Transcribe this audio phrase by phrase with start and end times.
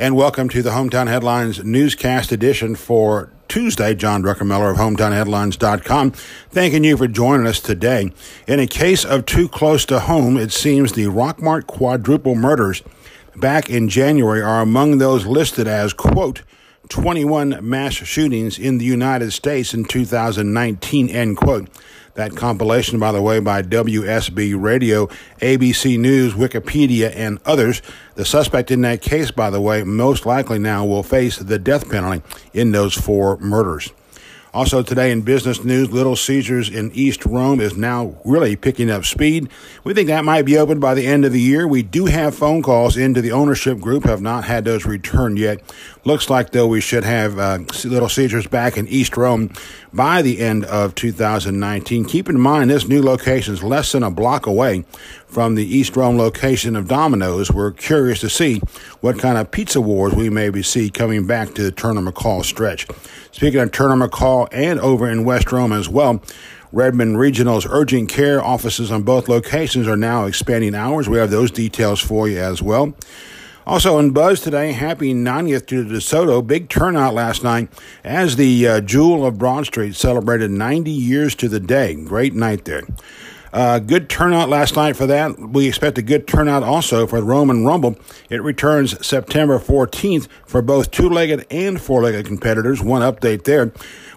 [0.00, 3.94] and welcome to the Hometown Headlines newscast edition for Tuesday.
[3.94, 6.12] John Druckenmiller of HometownHeadlines.com.
[6.12, 8.10] Thanking you for joining us today.
[8.46, 12.82] In a case of too close to home, it seems the Rockmart quadruple murders
[13.36, 16.44] back in January are among those listed as, quote,
[16.88, 21.68] 21 mass shootings in the United States in 2019, end quote.
[22.14, 25.06] That compilation, by the way, by WSB Radio,
[25.40, 27.82] ABC News, Wikipedia, and others.
[28.16, 31.88] The suspect in that case, by the way, most likely now will face the death
[31.88, 32.22] penalty
[32.52, 33.92] in those four murders.
[34.52, 39.04] Also today in business news, Little Caesars in East Rome is now really picking up
[39.04, 39.48] speed.
[39.84, 41.68] We think that might be open by the end of the year.
[41.68, 45.60] We do have phone calls into the ownership group, have not had those returned yet.
[46.04, 49.52] Looks like though we should have uh, Little Caesars back in East Rome
[49.92, 52.04] by the end of 2019.
[52.06, 54.84] Keep in mind this new location is less than a block away
[55.30, 57.50] from the East Rome location of Domino's.
[57.50, 58.60] We're curious to see
[59.00, 62.86] what kind of pizza wars we maybe see coming back to the Turner McCall stretch.
[63.30, 66.22] Speaking of Turner McCall and over in West Rome as well,
[66.72, 71.08] Redmond Regional's urgent care offices on both locations are now expanding hours.
[71.08, 72.94] We have those details for you as well.
[73.66, 76.44] Also in Buzz today, happy 90th to DeSoto.
[76.44, 77.68] Big turnout last night
[78.02, 81.94] as the uh, Jewel of Broad Street celebrated 90 years to the day.
[81.94, 82.82] Great night there.
[83.52, 85.38] Uh, good turnout last night for that.
[85.38, 87.96] We expect a good turnout also for the Roman Rumble.
[88.28, 92.80] It returns September 14th for both two legged and four legged competitors.
[92.80, 93.72] One update there.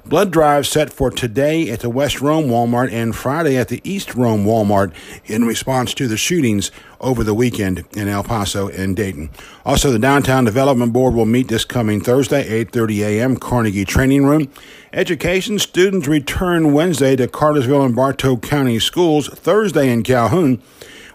[0.05, 4.15] Blood drive set for today at the West Rome Walmart and Friday at the East
[4.15, 4.93] Rome Walmart
[5.25, 6.71] in response to the shootings
[7.03, 9.29] over the weekend in El Paso and Dayton.
[9.65, 13.37] Also, the Downtown Development Board will meet this coming Thursday, 8:30 a.m.
[13.37, 14.49] Carnegie Training Room.
[14.91, 20.61] Education students return Wednesday to Cartersville and Bartow County schools, Thursday in Calhoun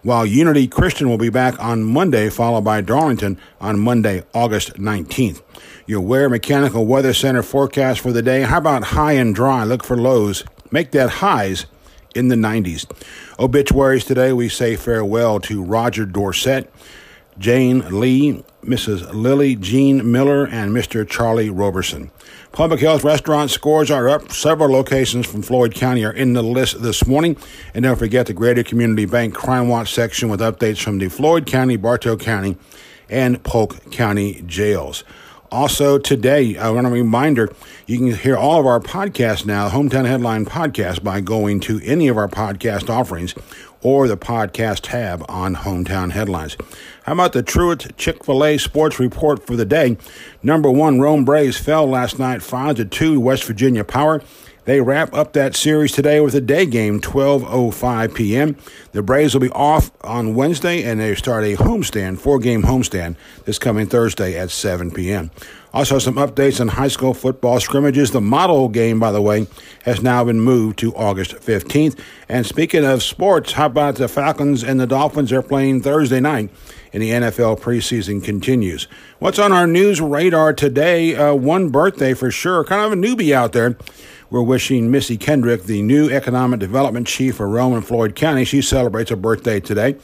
[0.03, 5.43] while Unity Christian will be back on Monday, followed by Darlington on Monday, August 19th.
[5.87, 8.43] Your Ware Mechanical Weather Center forecast for the day.
[8.43, 9.65] How about high and dry?
[9.65, 10.45] Look for lows.
[10.71, 11.67] Make that highs
[12.19, 12.85] in the 90s.
[13.39, 16.71] Obituaries today, we say farewell to Roger Dorsett,
[17.39, 19.15] Jane Lee, Mrs.
[19.15, 21.09] Lily Jean Miller, and Mr.
[21.09, 22.11] Charlie Roberson.
[22.51, 24.33] Public health restaurant scores are up.
[24.33, 27.37] Several locations from Floyd County are in the list this morning.
[27.73, 31.47] And don't forget the Greater Community Bank Crime Watch section with updates from the Floyd
[31.47, 32.57] County, Bartow County,
[33.09, 35.05] and Polk County jails.
[35.51, 37.49] Also, today, uh, I want a reminder
[37.87, 42.09] you can hear all of our podcasts now, Hometown Headline Podcast, by going to any
[42.09, 43.35] of our podcast offerings
[43.81, 46.59] or the podcast tab on Hometown Headlines.
[47.05, 49.97] How about the Truett Chick fil A sports report for the day?
[50.43, 54.21] Number one, Rome Braves fell last night 5 to 2 West Virginia Power.
[54.69, 58.55] They wrap up that series today with a day game, 12.05 p.m.
[58.93, 63.59] The Braves will be off on Wednesday, and they start a homestand, four-game homestand, this
[63.59, 65.31] coming Thursday at 7 p.m.
[65.73, 68.11] Also, some updates on high school football scrimmages.
[68.11, 69.47] The model game, by the way,
[69.85, 71.99] has now been moved to August 15th.
[72.29, 76.51] And speaking of sports, how about the Falcons and the Dolphins are playing Thursday night?
[76.93, 78.87] And the NFL preseason continues.
[79.19, 81.15] What's on our news radar today?
[81.15, 82.65] Uh, one birthday for sure.
[82.65, 83.77] Kind of a newbie out there.
[84.31, 88.61] We're wishing Missy Kendrick, the new economic development chief for Rome and Floyd County, she
[88.61, 89.97] celebrates her birthday today.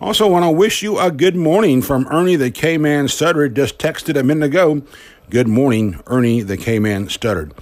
[0.00, 3.78] Also, want to wish you a good morning from Ernie the K Man Stuttered, just
[3.78, 4.82] texted a minute ago.
[5.30, 7.54] Good morning, Ernie the K Man Stuttered.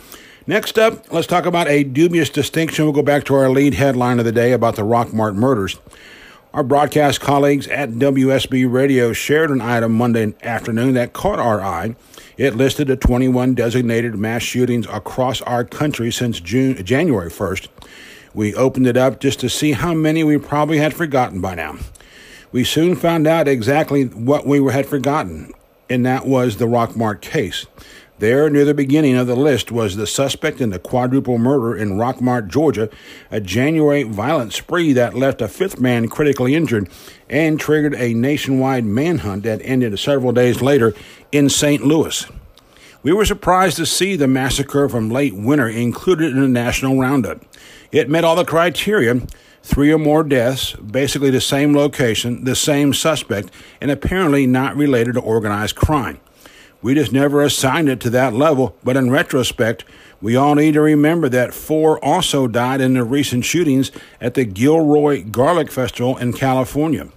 [0.46, 2.84] Next up, let's talk about a dubious distinction.
[2.84, 5.78] We'll go back to our lead headline of the day about the Rockmart murders.
[6.52, 11.94] Our broadcast colleagues at WSB Radio shared an item Monday afternoon that caught our eye.
[12.36, 17.68] It listed the 21 designated mass shootings across our country since June, January 1st.
[18.34, 21.76] We opened it up just to see how many we probably had forgotten by now.
[22.50, 25.52] We soon found out exactly what we had forgotten,
[25.88, 27.66] and that was the Rockmart case.
[28.20, 31.92] There, near the beginning of the list, was the suspect in the quadruple murder in
[31.92, 32.90] Rockmart, Georgia,
[33.30, 36.90] a January violent spree that left a fifth man critically injured
[37.30, 40.92] and triggered a nationwide manhunt that ended several days later
[41.32, 41.82] in St.
[41.82, 42.26] Louis.
[43.02, 47.42] We were surprised to see the massacre from late winter included in the national roundup.
[47.90, 49.22] It met all the criteria
[49.62, 53.50] three or more deaths, basically the same location, the same suspect,
[53.80, 56.20] and apparently not related to organized crime.
[56.82, 59.84] We just never assigned it to that level, but in retrospect,
[60.22, 63.90] we all need to remember that four also died in the recent shootings
[64.20, 67.08] at the Gilroy Garlic Festival in California.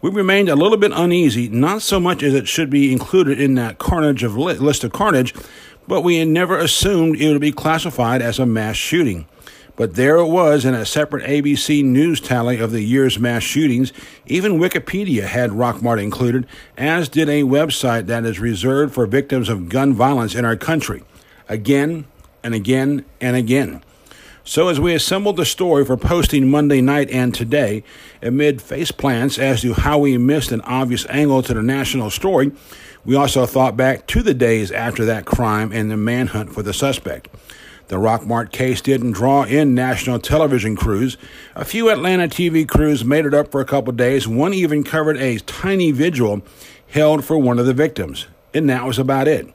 [0.00, 3.54] We remained a little bit uneasy, not so much as it should be included in
[3.54, 5.32] that carnage of li- list of carnage,
[5.86, 9.26] but we had never assumed it would be classified as a mass shooting.
[9.76, 13.92] But there it was in a separate ABC News tally of the year's mass shootings.
[14.26, 16.46] Even Wikipedia had Rockmart included,
[16.76, 21.02] as did a website that is reserved for victims of gun violence in our country.
[21.48, 22.06] Again
[22.44, 23.82] and again and again.
[24.44, 27.84] So, as we assembled the story for posting Monday night and today,
[28.20, 32.50] amid face plants as to how we missed an obvious angle to the national story,
[33.04, 36.74] we also thought back to the days after that crime and the manhunt for the
[36.74, 37.28] suspect.
[37.92, 41.18] The Rockmart case didn't draw in national television crews.
[41.54, 44.26] A few Atlanta TV crews made it up for a couple days.
[44.26, 46.40] One even covered a tiny vigil
[46.88, 48.28] held for one of the victims.
[48.54, 49.46] And that was about it.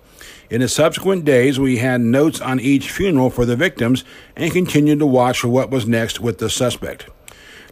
[0.51, 4.03] In the subsequent days, we had notes on each funeral for the victims
[4.35, 7.09] and continued to watch for what was next with the suspect.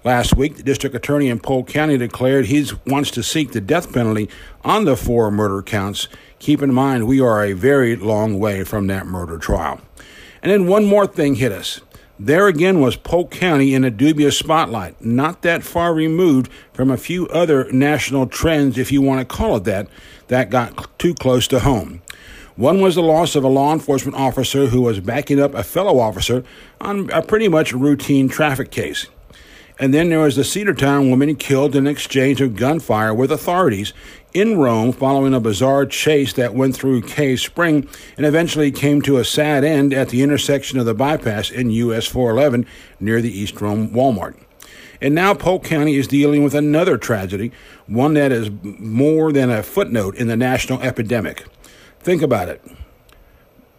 [0.04, 3.94] Last week, the district attorney in Polk County declared he wants to seek the death
[3.94, 4.32] penalty
[4.64, 6.08] on the four murder counts.
[6.40, 9.80] Keep in mind, we are a very long way from that murder trial.
[10.42, 11.82] And then one more thing hit us.
[12.18, 16.96] There again was Polk County in a dubious spotlight, not that far removed from a
[16.96, 19.90] few other national trends, if you want to call it that,
[20.28, 22.02] that got too close to home.
[22.56, 26.00] One was the loss of a law enforcement officer who was backing up a fellow
[26.00, 26.46] officer
[26.80, 29.08] on a pretty much routine traffic case.
[29.78, 33.94] And then there was the Cedartown woman killed in exchange of gunfire with authorities
[34.34, 39.18] in Rome following a bizarre chase that went through Cave Spring and eventually came to
[39.18, 42.66] a sad end at the intersection of the bypass in US 411
[43.00, 44.38] near the East Rome Walmart.
[45.02, 47.52] And now Polk County is dealing with another tragedy,
[47.86, 51.46] one that is more than a footnote in the national epidemic.
[52.00, 52.64] Think about it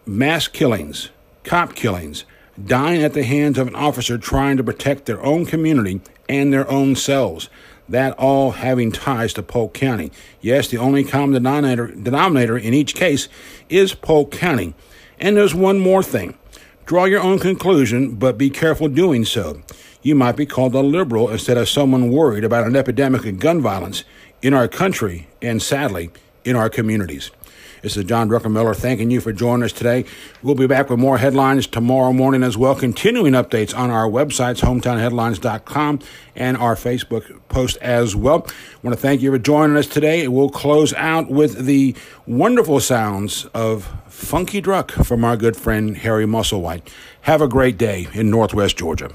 [0.05, 1.11] mass killings,
[1.43, 2.25] cop killings,
[2.65, 6.69] dying at the hands of an officer trying to protect their own community and their
[6.71, 7.49] own selves.
[7.89, 10.11] That all having ties to Polk County.
[10.41, 13.29] Yes, the only common denominator, denominator in each case
[13.69, 14.75] is Polk County.
[15.21, 16.37] And there's one more thing.
[16.85, 19.63] Draw your own conclusion, but be careful doing so.
[20.03, 23.61] You might be called a liberal instead of someone worried about an epidemic of gun
[23.61, 24.05] violence
[24.43, 26.11] in our country and sadly
[26.45, 27.31] in our communities.
[27.83, 30.07] This is John Druckenmiller thanking you for joining us today.
[30.43, 34.61] We'll be back with more headlines tomorrow morning as well, continuing updates on our websites,
[34.61, 36.01] hometownheadlines.com,
[36.35, 38.47] and our Facebook post as well.
[38.49, 40.27] I want to thank you for joining us today.
[40.27, 41.95] We'll close out with the
[42.27, 46.89] wonderful sounds of Funky Druck from our good friend Harry Musselwhite.
[47.23, 49.11] Have a great day in Northwest Georgia.